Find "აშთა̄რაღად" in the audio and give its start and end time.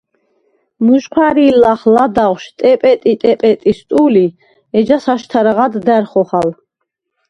5.13-5.73